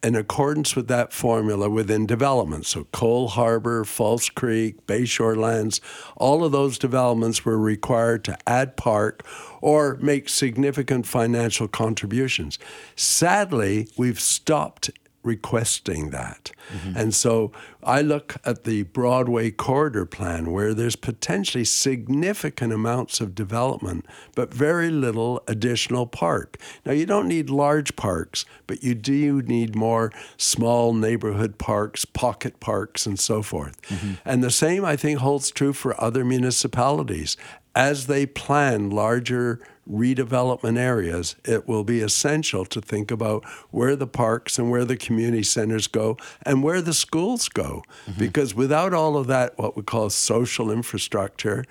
in 0.02 0.16
accordance 0.16 0.74
with 0.74 0.88
that 0.88 1.12
formula 1.12 1.70
within 1.70 2.06
development. 2.06 2.66
So, 2.66 2.84
Coal 2.92 3.28
Harbour, 3.28 3.84
False 3.84 4.28
Creek, 4.28 4.86
Bayshore 4.86 5.36
Lands, 5.36 5.80
all 6.16 6.44
of 6.44 6.52
those 6.52 6.78
developments 6.78 7.44
were 7.44 7.58
required 7.58 8.24
to 8.24 8.36
add 8.46 8.76
park 8.76 9.24
or 9.60 9.96
make 10.00 10.28
significant 10.28 11.06
financial 11.06 11.68
contributions. 11.68 12.58
Sadly, 12.96 13.88
we've 13.96 14.20
stopped 14.20 14.90
requesting 15.22 16.10
that. 16.10 16.50
Mm-hmm. 16.72 16.96
And 16.96 17.14
so 17.14 17.52
I 17.82 18.00
look 18.00 18.36
at 18.44 18.64
the 18.64 18.82
Broadway 18.84 19.50
corridor 19.50 20.04
plan 20.04 20.50
where 20.50 20.74
there's 20.74 20.96
potentially 20.96 21.64
significant 21.64 22.72
amounts 22.72 23.20
of 23.20 23.34
development, 23.34 24.06
but 24.34 24.52
very 24.52 24.90
little 24.90 25.42
additional 25.46 26.06
park. 26.06 26.58
Now, 26.84 26.92
you 26.92 27.06
don't 27.06 27.28
need 27.28 27.50
large 27.50 27.96
parks, 27.96 28.44
but 28.66 28.82
you 28.82 28.94
do 28.94 29.42
need 29.42 29.76
more 29.76 30.12
small 30.36 30.92
neighborhood 30.92 31.58
parks, 31.58 32.04
pocket 32.04 32.60
parks, 32.60 33.06
and 33.06 33.18
so 33.18 33.42
forth. 33.42 33.80
Mm-hmm. 33.82 34.14
And 34.24 34.42
the 34.42 34.50
same, 34.50 34.84
I 34.84 34.96
think, 34.96 35.18
holds 35.20 35.50
true 35.50 35.72
for 35.72 36.00
other 36.00 36.24
municipalities. 36.24 37.36
As 37.74 38.06
they 38.06 38.26
plan 38.26 38.90
larger 38.90 39.58
redevelopment 39.90 40.78
areas, 40.78 41.36
it 41.44 41.66
will 41.66 41.84
be 41.84 42.00
essential 42.00 42.64
to 42.66 42.80
think 42.80 43.10
about 43.10 43.44
where 43.70 43.96
the 43.96 44.06
parks 44.06 44.58
and 44.58 44.70
where 44.70 44.84
the 44.84 44.96
community 44.96 45.42
centers 45.42 45.86
go 45.86 46.16
and 46.42 46.62
where 46.62 46.80
the 46.80 46.94
schools 46.94 47.48
go. 47.48 47.82
Mm-hmm. 48.06 48.18
Because 48.18 48.54
without 48.54 48.94
all 48.94 49.16
of 49.16 49.26
that, 49.26 49.58
what 49.58 49.76
we 49.76 49.82
call 49.82 50.08
social 50.10 50.70
infrastructure, 50.70 51.64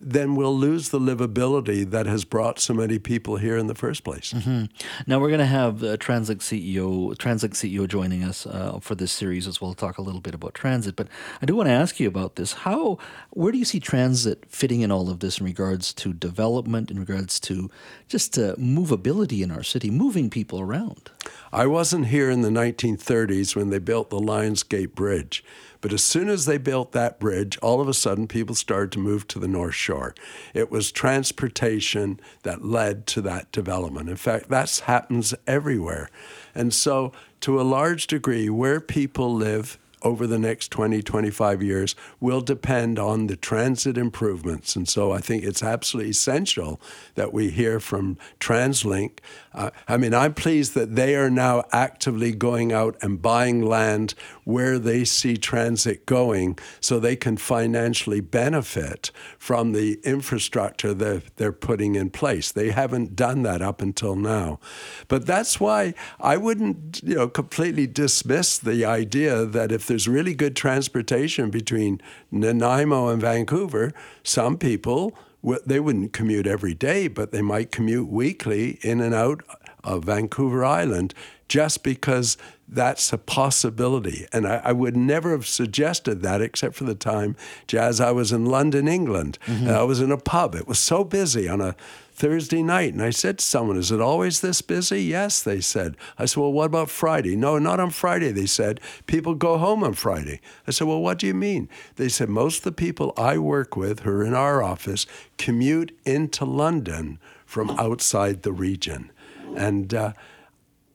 then 0.00 0.36
we'll 0.36 0.56
lose 0.56 0.90
the 0.90 0.98
livability 0.98 1.88
that 1.90 2.06
has 2.06 2.24
brought 2.24 2.58
so 2.58 2.74
many 2.74 2.98
people 2.98 3.38
here 3.38 3.56
in 3.56 3.66
the 3.66 3.74
first 3.74 4.04
place. 4.04 4.32
Mm-hmm. 4.34 4.64
Now 5.06 5.18
we're 5.18 5.28
going 5.28 5.40
to 5.40 5.46
have 5.46 5.78
the 5.78 5.96
Translink 5.96 6.38
CEO, 6.38 7.14
Translink 7.16 7.54
CEO, 7.54 7.88
joining 7.88 8.22
us 8.22 8.46
uh, 8.46 8.78
for 8.80 8.94
this 8.94 9.10
series 9.10 9.46
as 9.46 9.60
well. 9.60 9.72
Talk 9.72 9.96
a 9.96 10.02
little 10.02 10.20
bit 10.20 10.34
about 10.34 10.54
transit, 10.54 10.96
but 10.96 11.08
I 11.40 11.46
do 11.46 11.56
want 11.56 11.68
to 11.68 11.72
ask 11.72 11.98
you 11.98 12.08
about 12.08 12.36
this. 12.36 12.52
How, 12.52 12.98
where 13.30 13.52
do 13.52 13.58
you 13.58 13.64
see 13.64 13.80
transit 13.80 14.44
fitting 14.48 14.82
in 14.82 14.90
all 14.90 15.08
of 15.08 15.20
this 15.20 15.38
in 15.40 15.46
regards 15.46 15.94
to 15.94 16.12
development, 16.12 16.90
in 16.90 16.98
regards 16.98 17.40
to 17.40 17.70
just 18.06 18.36
uh, 18.38 18.54
movability 18.56 19.42
in 19.42 19.50
our 19.50 19.62
city, 19.62 19.90
moving 19.90 20.28
people 20.28 20.60
around? 20.60 21.10
I 21.52 21.66
wasn't 21.66 22.06
here 22.06 22.30
in 22.30 22.42
the 22.42 22.48
1930s 22.48 23.56
when 23.56 23.70
they 23.70 23.78
built 23.78 24.10
the 24.10 24.18
Lionsgate 24.18 24.94
Bridge. 24.94 25.44
But 25.80 25.92
as 25.92 26.02
soon 26.02 26.28
as 26.28 26.46
they 26.46 26.58
built 26.58 26.92
that 26.92 27.20
bridge, 27.20 27.58
all 27.58 27.80
of 27.80 27.88
a 27.88 27.94
sudden 27.94 28.26
people 28.26 28.54
started 28.54 28.92
to 28.92 28.98
move 28.98 29.28
to 29.28 29.38
the 29.38 29.48
North 29.48 29.74
Shore. 29.74 30.14
It 30.54 30.70
was 30.70 30.90
transportation 30.90 32.18
that 32.42 32.64
led 32.64 33.06
to 33.08 33.20
that 33.22 33.52
development. 33.52 34.08
In 34.08 34.16
fact, 34.16 34.48
that 34.48 34.82
happens 34.86 35.34
everywhere. 35.46 36.10
And 36.54 36.74
so, 36.74 37.12
to 37.42 37.60
a 37.60 37.62
large 37.62 38.06
degree, 38.06 38.48
where 38.48 38.80
people 38.80 39.32
live 39.32 39.78
over 40.02 40.26
the 40.26 40.38
next 40.38 40.68
20, 40.68 41.02
25 41.02 41.62
years 41.62 41.96
will 42.20 42.40
depend 42.40 42.98
on 42.98 43.26
the 43.26 43.36
transit 43.36 43.98
improvements. 43.98 44.76
And 44.76 44.88
so 44.88 45.12
I 45.12 45.18
think 45.18 45.42
it's 45.42 45.62
absolutely 45.62 46.10
essential 46.10 46.80
that 47.14 47.32
we 47.32 47.50
hear 47.50 47.80
from 47.80 48.16
TransLink. 48.38 49.18
Uh, 49.56 49.70
I 49.88 49.96
mean, 49.96 50.12
I'm 50.12 50.34
pleased 50.34 50.74
that 50.74 50.96
they 50.96 51.16
are 51.16 51.30
now 51.30 51.64
actively 51.72 52.32
going 52.32 52.72
out 52.72 52.94
and 53.00 53.22
buying 53.22 53.62
land 53.62 54.12
where 54.44 54.78
they 54.78 55.02
see 55.04 55.38
transit 55.38 56.04
going 56.04 56.58
so 56.78 57.00
they 57.00 57.16
can 57.16 57.38
financially 57.38 58.20
benefit 58.20 59.10
from 59.38 59.72
the 59.72 59.98
infrastructure 60.04 60.92
that 60.92 61.36
they're 61.36 61.52
putting 61.52 61.94
in 61.94 62.10
place. 62.10 62.52
They 62.52 62.70
haven't 62.70 63.16
done 63.16 63.42
that 63.44 63.62
up 63.62 63.80
until 63.80 64.14
now. 64.14 64.60
But 65.08 65.24
that's 65.24 65.58
why 65.58 65.94
I 66.20 66.36
wouldn't, 66.36 67.00
you 67.02 67.14
know, 67.14 67.28
completely 67.28 67.86
dismiss 67.86 68.58
the 68.58 68.84
idea 68.84 69.46
that 69.46 69.72
if 69.72 69.86
there's 69.86 70.06
really 70.06 70.34
good 70.34 70.54
transportation 70.54 71.48
between 71.48 72.02
Nanaimo 72.30 73.08
and 73.08 73.22
Vancouver, 73.22 73.94
some 74.22 74.58
people 74.58 75.16
they 75.64 75.80
wouldn't 75.80 76.12
commute 76.12 76.46
every 76.46 76.74
day, 76.74 77.08
but 77.08 77.32
they 77.32 77.42
might 77.42 77.70
commute 77.70 78.08
weekly 78.08 78.78
in 78.82 79.00
and 79.00 79.14
out 79.14 79.42
of 79.86 80.04
Vancouver 80.04 80.64
Island 80.64 81.14
just 81.48 81.82
because 81.82 82.36
that's 82.68 83.12
a 83.12 83.18
possibility. 83.18 84.26
And 84.32 84.46
I, 84.46 84.60
I, 84.64 84.72
would 84.72 84.96
never 84.96 85.30
have 85.30 85.46
suggested 85.46 86.22
that 86.22 86.42
except 86.42 86.74
for 86.74 86.82
the 86.82 86.96
time, 86.96 87.36
Jas, 87.68 88.00
I 88.00 88.10
was 88.10 88.32
in 88.32 88.46
London, 88.46 88.88
England. 88.88 89.38
Mm-hmm. 89.46 89.68
I 89.68 89.84
was 89.84 90.00
in 90.00 90.10
a 90.10 90.18
pub. 90.18 90.56
It 90.56 90.66
was 90.66 90.80
so 90.80 91.04
busy 91.04 91.48
on 91.48 91.60
a 91.60 91.76
Thursday 92.16 92.62
night. 92.62 92.94
And 92.94 93.02
I 93.02 93.10
said 93.10 93.38
to 93.38 93.44
someone, 93.44 93.76
Is 93.76 93.92
it 93.92 94.00
always 94.00 94.40
this 94.40 94.62
busy? 94.62 95.04
Yes, 95.04 95.42
they 95.42 95.60
said. 95.60 95.96
I 96.18 96.24
said, 96.24 96.40
Well, 96.40 96.52
what 96.52 96.64
about 96.64 96.90
Friday? 96.90 97.36
No, 97.36 97.58
not 97.58 97.78
on 97.78 97.90
Friday, 97.90 98.32
they 98.32 98.46
said. 98.46 98.80
People 99.06 99.34
go 99.34 99.58
home 99.58 99.84
on 99.84 99.92
Friday. 99.92 100.40
I 100.66 100.72
said, 100.72 100.88
Well, 100.88 101.02
what 101.02 101.18
do 101.18 101.26
you 101.26 101.34
mean? 101.34 101.68
They 101.94 102.08
said, 102.08 102.28
Most 102.28 102.58
of 102.58 102.64
the 102.64 102.72
people 102.72 103.12
I 103.16 103.38
work 103.38 103.76
with 103.76 104.00
who 104.00 104.10
are 104.10 104.24
in 104.24 104.34
our 104.34 104.62
office 104.62 105.06
commute 105.38 105.96
into 106.04 106.44
London 106.44 107.20
from 107.44 107.70
outside 107.78 108.42
the 108.42 108.52
region. 108.52 109.12
And 109.54 109.92
uh, 109.94 110.12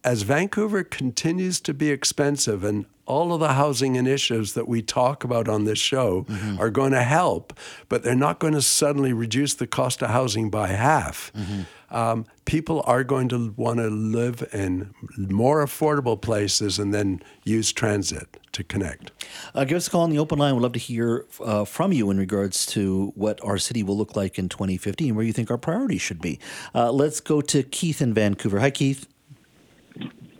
as 0.03 0.23
Vancouver 0.23 0.83
continues 0.83 1.59
to 1.61 1.73
be 1.73 1.89
expensive 1.89 2.63
and 2.63 2.85
all 3.05 3.33
of 3.33 3.39
the 3.39 3.53
housing 3.53 3.95
initiatives 3.95 4.53
that 4.53 4.67
we 4.67 4.81
talk 4.81 5.23
about 5.23 5.49
on 5.49 5.65
this 5.65 5.79
show 5.79 6.23
mm-hmm. 6.23 6.59
are 6.59 6.69
going 6.69 6.93
to 6.93 7.03
help, 7.03 7.53
but 7.89 8.03
they're 8.03 8.15
not 8.15 8.39
going 8.39 8.53
to 8.53 8.61
suddenly 8.61 9.11
reduce 9.11 9.53
the 9.53 9.67
cost 9.67 10.01
of 10.01 10.09
housing 10.09 10.49
by 10.49 10.67
half. 10.67 11.31
Mm-hmm. 11.33 11.61
Um, 11.91 12.25
people 12.45 12.83
are 12.85 13.03
going 13.03 13.29
to 13.29 13.53
want 13.57 13.77
to 13.77 13.89
live 13.89 14.47
in 14.53 14.93
more 15.17 15.63
affordable 15.63 16.19
places 16.19 16.79
and 16.79 16.93
then 16.93 17.21
use 17.43 17.71
transit 17.71 18.37
to 18.53 18.63
connect. 18.63 19.11
Uh, 19.53 19.65
give 19.65 19.77
us 19.77 19.87
a 19.87 19.91
call 19.91 20.01
on 20.01 20.09
the 20.09 20.19
open 20.19 20.39
line. 20.39 20.55
We'd 20.55 20.61
love 20.61 20.73
to 20.73 20.79
hear 20.79 21.25
uh, 21.43 21.65
from 21.65 21.93
you 21.93 22.09
in 22.09 22.17
regards 22.17 22.65
to 22.67 23.11
what 23.15 23.43
our 23.43 23.57
city 23.57 23.83
will 23.83 23.97
look 23.97 24.15
like 24.15 24.39
in 24.39 24.49
2050 24.49 25.09
and 25.09 25.15
where 25.15 25.25
you 25.25 25.33
think 25.33 25.51
our 25.51 25.57
priorities 25.57 26.01
should 26.01 26.21
be. 26.21 26.39
Uh, 26.73 26.91
let's 26.91 27.19
go 27.19 27.41
to 27.41 27.63
Keith 27.63 28.01
in 28.01 28.13
Vancouver. 28.13 28.59
Hi, 28.59 28.71
Keith. 28.71 29.07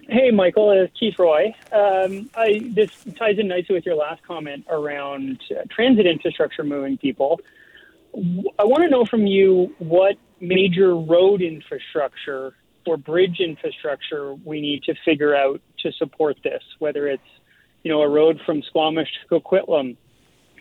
Hey, 0.10 0.29
Michael, 0.29 0.72
it's 0.72 0.93
Keith 1.00 1.17
Roy. 1.17 1.55
Um, 1.72 2.29
I, 2.36 2.70
this 2.74 2.89
ties 3.15 3.39
in 3.39 3.48
nicely 3.48 3.75
with 3.75 3.86
your 3.86 3.96
last 3.96 4.22
comment 4.24 4.65
around 4.70 5.39
uh, 5.51 5.62
transit 5.70 6.05
infrastructure 6.05 6.65
moving 6.65 6.98
people. 6.98 7.39
I 8.60 8.65
want 8.65 8.84
to 8.84 8.89
know 8.89 9.05
from 9.05 9.25
you 9.25 9.74
what 9.79 10.17
major 10.41 10.95
road 10.95 11.41
infrastructure 11.41 12.53
or 12.86 12.98
bridge 12.98 13.39
infrastructure 13.39 14.33
we 14.33 14.60
need 14.60 14.83
to 14.83 14.95
figure 15.05 15.36
out 15.36 15.62
to 15.79 15.91
support 15.93 16.38
this, 16.43 16.63
whether 16.79 17.07
it's 17.07 17.24
you 17.83 17.91
know 17.91 18.01
a 18.01 18.10
road 18.10 18.39
from 18.45 18.62
Squamish 18.63 19.10
to 19.29 19.39
Coquitlam 19.39 19.95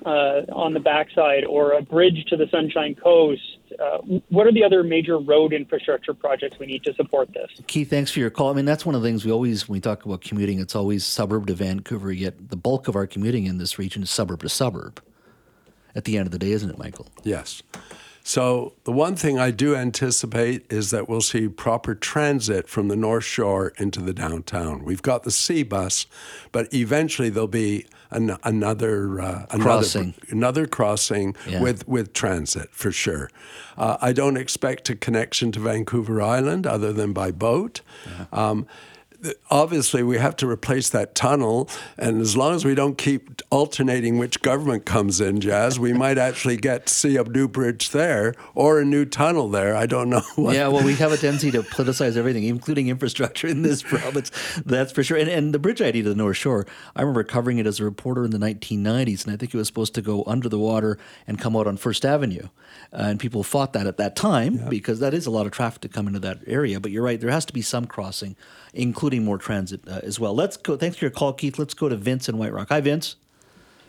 uh, 0.04 0.42
on 0.52 0.72
the 0.74 0.80
backside 0.80 1.44
or 1.44 1.72
a 1.72 1.82
bridge 1.82 2.24
to 2.28 2.36
the 2.36 2.46
Sunshine 2.50 2.94
Coast? 2.94 3.42
Uh, 3.78 3.98
what 4.28 4.46
are 4.46 4.52
the 4.52 4.64
other 4.64 4.82
major 4.82 5.18
road 5.18 5.52
infrastructure 5.52 6.14
projects 6.14 6.58
we 6.58 6.66
need 6.66 6.82
to 6.84 6.94
support 6.94 7.32
this? 7.32 7.50
Keith, 7.66 7.90
thanks 7.90 8.10
for 8.10 8.18
your 8.18 8.30
call. 8.30 8.50
I 8.50 8.54
mean, 8.54 8.64
that's 8.64 8.84
one 8.84 8.94
of 8.94 9.02
the 9.02 9.08
things 9.08 9.24
we 9.24 9.30
always, 9.30 9.68
when 9.68 9.76
we 9.76 9.80
talk 9.80 10.04
about 10.04 10.22
commuting, 10.22 10.58
it's 10.58 10.74
always 10.74 11.04
suburb 11.04 11.46
to 11.46 11.54
Vancouver, 11.54 12.12
yet 12.12 12.50
the 12.50 12.56
bulk 12.56 12.88
of 12.88 12.96
our 12.96 13.06
commuting 13.06 13.46
in 13.46 13.58
this 13.58 13.78
region 13.78 14.02
is 14.02 14.10
suburb 14.10 14.40
to 14.42 14.48
suburb 14.48 15.02
at 15.94 16.04
the 16.04 16.16
end 16.16 16.26
of 16.26 16.32
the 16.32 16.38
day, 16.38 16.50
isn't 16.52 16.70
it, 16.70 16.78
Michael? 16.78 17.06
Yes. 17.22 17.62
So, 18.30 18.74
the 18.84 18.92
one 18.92 19.16
thing 19.16 19.40
I 19.40 19.50
do 19.50 19.74
anticipate 19.74 20.64
is 20.70 20.92
that 20.92 21.08
we'll 21.08 21.20
see 21.20 21.48
proper 21.48 21.96
transit 21.96 22.68
from 22.68 22.86
the 22.86 22.94
North 22.94 23.24
Shore 23.24 23.72
into 23.76 24.00
the 24.00 24.12
downtown. 24.12 24.84
We've 24.84 25.02
got 25.02 25.24
the 25.24 25.30
SeaBus, 25.30 26.06
but 26.52 26.72
eventually 26.72 27.28
there'll 27.28 27.48
be 27.48 27.86
an, 28.12 28.36
another 28.44 29.20
uh, 29.20 29.46
crossing, 29.58 30.14
another, 30.28 30.28
another 30.28 30.66
crossing 30.68 31.34
yeah. 31.48 31.60
with 31.60 31.88
with 31.88 32.12
transit 32.12 32.68
for 32.70 32.92
sure. 32.92 33.32
Uh, 33.76 33.96
I 34.00 34.12
don't 34.12 34.36
expect 34.36 34.88
a 34.90 34.94
connection 34.94 35.50
to 35.50 35.58
Vancouver 35.58 36.22
Island 36.22 36.68
other 36.68 36.92
than 36.92 37.12
by 37.12 37.32
boat. 37.32 37.80
Yeah. 38.06 38.26
Um, 38.32 38.68
obviously 39.50 40.02
we 40.02 40.18
have 40.18 40.36
to 40.36 40.48
replace 40.48 40.90
that 40.90 41.14
tunnel 41.14 41.68
and 41.98 42.20
as 42.20 42.36
long 42.36 42.54
as 42.54 42.64
we 42.64 42.74
don't 42.74 42.96
keep 42.98 43.42
alternating 43.50 44.18
which 44.18 44.42
government 44.42 44.84
comes 44.84 45.20
in 45.20 45.40
Jas, 45.40 45.78
we 45.78 45.92
might 45.92 46.18
actually 46.18 46.56
get 46.56 46.86
to 46.86 46.94
see 46.94 47.16
a 47.16 47.24
new 47.24 47.48
bridge 47.48 47.90
there 47.90 48.34
or 48.54 48.80
a 48.80 48.84
new 48.84 49.04
tunnel 49.04 49.48
there. 49.48 49.76
I 49.76 49.86
don't 49.86 50.10
know 50.10 50.22
yeah 50.38 50.68
well 50.68 50.84
we 50.84 50.94
have 50.94 51.12
a 51.12 51.16
tendency 51.16 51.50
to 51.50 51.62
politicize 51.62 52.16
everything 52.16 52.44
including 52.44 52.88
infrastructure 52.88 53.46
in 53.46 53.62
this 53.62 53.82
province 53.90 54.30
that's 54.64 54.92
for 54.92 55.02
sure. 55.02 55.16
And, 55.16 55.28
and 55.28 55.54
the 55.54 55.58
bridge 55.58 55.82
idea 55.82 56.02
to 56.02 56.08
the 56.08 56.14
north 56.14 56.36
shore 56.36 56.66
i 56.96 57.00
remember 57.00 57.24
covering 57.24 57.58
it 57.58 57.66
as 57.66 57.80
a 57.80 57.84
reporter 57.84 58.24
in 58.24 58.30
the 58.30 58.38
1990s 58.38 59.24
and 59.24 59.32
i 59.32 59.36
think 59.36 59.54
it 59.54 59.56
was 59.56 59.66
supposed 59.66 59.94
to 59.94 60.02
go 60.02 60.24
under 60.26 60.48
the 60.48 60.58
water 60.58 60.98
and 61.26 61.38
come 61.38 61.56
out 61.56 61.66
on 61.66 61.76
first 61.76 62.04
avenue. 62.04 62.48
Uh, 62.92 63.06
and 63.10 63.20
people 63.20 63.42
fought 63.42 63.72
that 63.72 63.86
at 63.86 63.96
that 63.96 64.16
time 64.16 64.54
yeah. 64.54 64.68
because 64.68 65.00
that 65.00 65.14
is 65.14 65.26
a 65.26 65.30
lot 65.30 65.46
of 65.46 65.52
traffic 65.52 65.80
to 65.80 65.88
come 65.88 66.06
into 66.06 66.20
that 66.20 66.38
area 66.46 66.80
but 66.80 66.90
you're 66.90 67.02
right 67.02 67.20
there 67.20 67.30
has 67.30 67.44
to 67.44 67.52
be 67.52 67.62
some 67.62 67.86
crossing 67.86 68.36
including 68.74 69.24
more 69.24 69.38
transit 69.38 69.80
uh, 69.88 70.00
as 70.02 70.20
well. 70.20 70.34
Let's 70.34 70.56
go. 70.56 70.76
Thanks 70.76 70.96
for 70.96 71.04
your 71.04 71.10
call, 71.10 71.32
Keith. 71.32 71.58
Let's 71.58 71.74
go 71.74 71.88
to 71.88 71.96
Vince 71.96 72.28
in 72.28 72.38
White 72.38 72.52
Rock. 72.52 72.68
Hi, 72.70 72.80
Vince. 72.80 73.16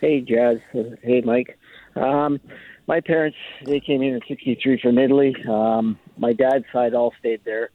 Hey, 0.00 0.20
Jas. 0.20 0.58
Hey, 1.02 1.22
Mike. 1.24 1.58
Um, 1.94 2.40
my 2.88 3.00
parents 3.00 3.36
they 3.64 3.80
came 3.80 4.02
in 4.02 4.14
in 4.14 4.20
'63 4.26 4.80
from 4.80 4.98
Italy. 4.98 5.34
Um, 5.48 5.98
my 6.16 6.32
dad's 6.32 6.64
side 6.72 6.94
all 6.94 7.12
stayed 7.18 7.40
there. 7.44 7.70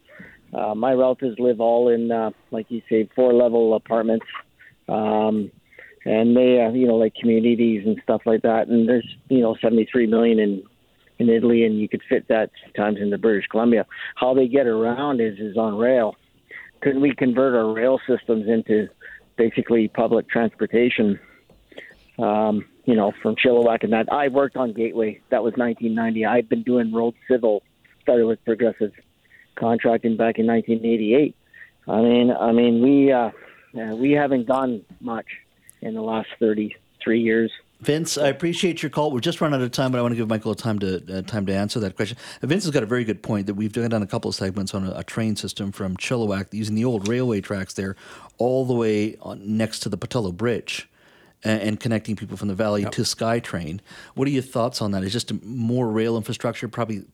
Uh, 0.53 0.73
my 0.75 0.93
relatives 0.93 1.37
live 1.39 1.59
all 1.59 1.89
in, 1.89 2.11
uh, 2.11 2.31
like 2.51 2.65
you 2.69 2.81
say, 2.89 3.09
four 3.15 3.33
level 3.33 3.75
apartments. 3.75 4.25
Um, 4.87 5.51
and 6.05 6.35
they, 6.35 6.61
uh, 6.61 6.71
you 6.71 6.87
know, 6.87 6.95
like 6.95 7.13
communities 7.15 7.83
and 7.85 7.99
stuff 8.01 8.21
like 8.25 8.41
that. 8.43 8.67
And 8.67 8.87
there's, 8.87 9.07
you 9.29 9.41
know, 9.41 9.55
73 9.61 10.07
million 10.07 10.39
in 10.39 10.63
in 11.19 11.29
Italy, 11.29 11.65
and 11.65 11.79
you 11.79 11.89
could 11.89 12.03
fit 12.07 12.27
that 12.27 12.51
times 12.75 12.99
into 13.01 13.17
British 13.17 13.47
Columbia. 13.47 13.87
How 14.15 14.35
they 14.35 14.47
get 14.47 14.67
around 14.67 15.19
is 15.19 15.39
is 15.39 15.57
on 15.57 15.75
rail 15.75 16.15
couldn't 16.81 17.01
we 17.01 17.13
convert 17.15 17.55
our 17.55 17.71
rail 17.73 17.99
systems 18.07 18.47
into 18.47 18.87
basically 19.37 19.87
public 19.87 20.29
transportation. 20.29 21.19
Um, 22.19 22.65
you 22.85 22.95
know, 22.95 23.11
from 23.21 23.35
Chilliwack 23.35 23.83
and 23.83 23.93
that. 23.93 24.11
I 24.11 24.29
worked 24.29 24.55
on 24.55 24.73
Gateway. 24.73 25.21
That 25.29 25.43
was 25.43 25.53
1990. 25.57 26.25
I've 26.25 26.49
been 26.49 26.63
doing 26.63 26.93
road 26.93 27.13
civil. 27.29 27.61
Started 28.01 28.25
with 28.25 28.43
Progressive 28.45 28.93
Contracting 29.55 30.15
back 30.15 30.39
in 30.39 30.47
1988. 30.47 31.35
I 31.87 32.01
mean, 32.01 32.31
I 32.31 32.51
mean, 32.53 32.81
we 32.81 33.11
uh, 33.11 33.31
we 33.95 34.11
haven't 34.11 34.47
done 34.47 34.83
much 35.01 35.25
in 35.81 35.93
the 35.93 36.01
last 36.01 36.29
33 36.39 37.21
years. 37.21 37.51
Vince, 37.79 38.17
I 38.17 38.27
appreciate 38.27 38.81
your 38.81 38.89
call. 38.89 39.11
We're 39.11 39.19
just 39.19 39.39
running 39.39 39.59
out 39.59 39.63
of 39.63 39.71
time, 39.71 39.91
but 39.91 39.99
I 39.99 40.01
want 40.01 40.13
to 40.13 40.15
give 40.15 40.27
Michael 40.27 40.55
time 40.55 40.79
to 40.79 41.19
uh, 41.19 41.21
time 41.21 41.45
to 41.45 41.53
answer 41.53 41.79
that 41.81 41.95
question. 41.95 42.17
Uh, 42.41 42.47
Vince 42.47 42.63
has 42.63 42.71
got 42.71 42.81
a 42.81 42.87
very 42.87 43.03
good 43.03 43.21
point 43.21 43.45
that 43.45 43.53
we've 43.53 43.71
done 43.71 44.01
a 44.01 44.07
couple 44.07 44.29
of 44.29 44.35
segments 44.35 44.73
on 44.73 44.87
a, 44.87 44.91
a 44.97 45.03
train 45.03 45.35
system 45.35 45.71
from 45.71 45.95
Chilliwack 45.95 46.53
using 46.53 46.73
the 46.73 46.85
old 46.85 47.07
railway 47.07 47.39
tracks 47.39 47.75
there, 47.75 47.95
all 48.39 48.65
the 48.65 48.73
way 48.73 49.15
on, 49.21 49.57
next 49.57 49.81
to 49.81 49.89
the 49.89 49.97
Pattullo 49.97 50.35
Bridge, 50.35 50.89
and, 51.43 51.61
and, 51.61 51.79
connecting 51.79 52.15
people 52.15 52.35
from 52.35 52.47
the 52.47 52.55
valley 52.55 52.81
yep. 52.81 52.91
to 52.93 53.03
SkyTrain. 53.03 53.79
What 54.15 54.27
are 54.27 54.31
your 54.31 54.41
thoughts 54.41 54.81
on 54.81 54.91
that? 54.91 55.03
Is 55.03 55.13
just 55.13 55.31
more 55.43 55.87
rail 55.87 56.17
infrastructure, 56.17 56.67
probably 56.67 57.05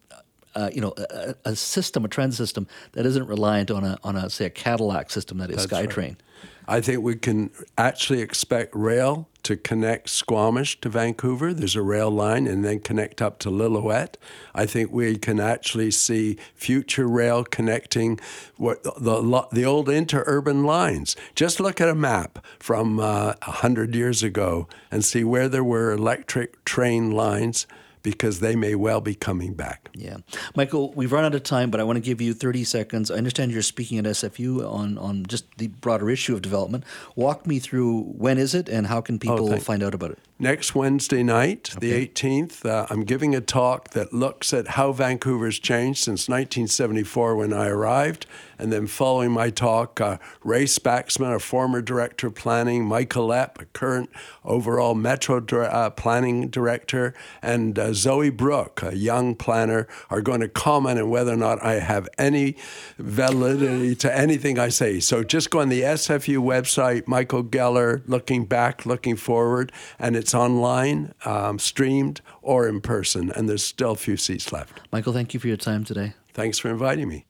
uh, 0.55 0.69
you 0.73 0.81
know, 0.81 0.93
a, 0.97 1.35
a, 1.45 1.55
system, 1.55 2.05
a 2.05 2.07
transit 2.07 2.37
system 2.37 2.67
that 2.93 3.05
isn't 3.05 3.27
reliant 3.27 3.71
on 3.71 3.83
a 3.83 3.97
on 4.03 4.15
a 4.15 4.29
say 4.29 4.45
a 4.45 4.49
Cadillac 4.49 5.09
system 5.09 5.37
that 5.39 5.49
is 5.49 5.65
That's 5.65 5.87
SkyTrain. 5.87 5.97
Right. 5.97 6.23
I 6.67 6.79
think 6.79 7.03
we 7.03 7.15
can 7.15 7.51
actually 7.77 8.21
expect 8.21 8.73
rail 8.73 9.27
to 9.43 9.57
connect 9.57 10.09
Squamish 10.09 10.79
to 10.79 10.89
Vancouver. 10.89 11.53
There's 11.53 11.75
a 11.75 11.81
rail 11.81 12.09
line 12.09 12.47
and 12.47 12.63
then 12.63 12.79
connect 12.79 13.21
up 13.21 13.39
to 13.39 13.49
Lillooet. 13.49 14.15
I 14.55 14.65
think 14.65 14.91
we 14.91 15.17
can 15.17 15.41
actually 15.41 15.91
see 15.91 16.37
future 16.55 17.07
rail 17.07 17.43
connecting 17.43 18.19
what 18.55 18.83
the, 18.83 19.47
the 19.51 19.65
old 19.65 19.87
interurban 19.87 20.65
lines. 20.65 21.17
Just 21.35 21.59
look 21.59 21.81
at 21.81 21.89
a 21.89 21.95
map 21.95 22.45
from 22.59 22.99
uh, 22.99 23.33
100 23.43 23.93
years 23.93 24.23
ago 24.23 24.69
and 24.89 25.03
see 25.03 25.25
where 25.25 25.49
there 25.49 25.63
were 25.63 25.91
electric 25.91 26.63
train 26.63 27.11
lines 27.11 27.67
because 28.03 28.41
they 28.41 28.55
may 28.55 28.75
well 28.75 29.01
be 29.01 29.15
coming 29.15 29.53
back. 29.53 29.89
Yeah. 29.95 30.17
Michael, 30.55 30.91
we've 30.93 31.11
run 31.11 31.23
out 31.23 31.33
of 31.33 31.43
time, 31.43 31.71
but 31.71 31.79
I 31.79 31.83
want 31.83 31.95
to 31.97 32.01
give 32.01 32.21
you 32.21 32.33
30 32.33 32.65
seconds. 32.65 33.09
I 33.09 33.15
understand 33.15 33.51
you're 33.51 33.61
speaking 33.61 33.97
at 33.97 34.05
SFU 34.05 34.69
on, 34.69 34.97
on 34.97 35.25
just 35.25 35.45
the 35.57 35.67
broader 35.67 36.09
issue 36.09 36.33
of 36.33 36.41
development. 36.41 36.83
Walk 37.15 37.47
me 37.47 37.59
through 37.59 38.01
when 38.01 38.37
is 38.37 38.53
it 38.53 38.67
and 38.67 38.87
how 38.87 39.01
can 39.01 39.15
oh, 39.15 39.19
people 39.19 39.53
oh, 39.53 39.57
find 39.57 39.81
out 39.81 39.93
about 39.93 40.11
it? 40.11 40.19
Next 40.43 40.75
Wednesday 40.75 41.23
night, 41.23 41.71
okay. 41.77 42.03
the 42.03 42.05
18th, 42.05 42.65
uh, 42.65 42.85
I'm 42.89 43.05
giving 43.05 43.33
a 43.33 43.39
talk 43.39 43.91
that 43.91 44.11
looks 44.11 44.51
at 44.53 44.67
how 44.67 44.91
Vancouver's 44.91 45.57
changed 45.57 46.03
since 46.03 46.27
1974 46.27 47.37
when 47.37 47.53
I 47.53 47.67
arrived. 47.67 48.25
And 48.59 48.71
then 48.71 48.87
following 48.87 49.31
my 49.31 49.49
talk, 49.49 50.01
uh, 50.01 50.17
Ray 50.43 50.65
Spaxman, 50.65 51.33
a 51.33 51.39
former 51.39 51.81
director 51.81 52.27
of 52.27 52.35
planning, 52.35 52.85
Michael 52.85 53.29
Epp, 53.29 53.61
a 53.61 53.65
current 53.67 54.09
overall 54.43 54.95
Metro 54.95 55.37
uh, 55.37 55.89
planning 55.91 56.49
director, 56.49 57.13
and 57.41 57.79
uh, 57.79 57.93
Zoe 57.93 58.29
Brook, 58.29 58.83
a 58.83 58.95
young 58.95 59.35
planner, 59.35 59.87
are 60.09 60.21
going 60.21 60.41
to 60.41 60.49
comment 60.49 60.99
on 60.99 61.09
whether 61.09 61.33
or 61.33 61.37
not 61.37 61.63
I 61.63 61.75
have 61.79 62.07
any 62.17 62.57
validity 62.97 63.95
to 63.95 64.17
anything 64.17 64.59
I 64.59 64.69
say. 64.69 64.99
So 64.99 65.23
just 65.23 65.49
go 65.49 65.59
on 65.59 65.69
the 65.69 65.81
SFU 65.81 66.37
website, 66.39 67.07
Michael 67.07 67.43
Geller, 67.43 68.01
looking 68.07 68.45
back, 68.45 68.85
looking 68.85 69.15
forward, 69.15 69.71
and 69.97 70.15
it's 70.33 70.39
online, 70.39 71.13
um, 71.25 71.59
streamed, 71.59 72.21
or 72.41 72.67
in 72.67 72.81
person, 72.81 73.31
and 73.31 73.47
there's 73.47 73.63
still 73.63 73.91
a 73.91 73.95
few 73.95 74.17
seats 74.17 74.51
left. 74.51 74.81
Michael, 74.91 75.13
thank 75.13 75.35
you 75.35 75.39
for 75.39 75.47
your 75.47 75.57
time 75.57 75.83
today. 75.83 76.13
Thanks 76.33 76.57
for 76.57 76.71
inviting 76.71 77.07
me. 77.07 77.25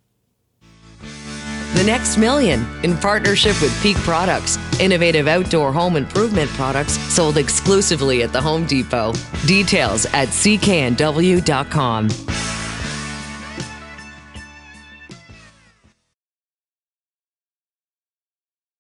The 1.73 1.83
Next 1.85 2.17
Million, 2.17 2.65
in 2.83 2.95
partnership 2.97 3.59
with 3.61 3.77
Peak 3.81 3.97
Products, 3.97 4.57
innovative 4.79 5.27
outdoor 5.27 5.73
home 5.73 5.97
improvement 5.97 6.49
products 6.51 6.93
sold 7.13 7.37
exclusively 7.37 8.23
at 8.23 8.31
the 8.31 8.39
Home 8.39 8.65
Depot. 8.65 9.13
Details 9.47 10.05
at 10.13 10.29
cknw.com. 10.29 12.07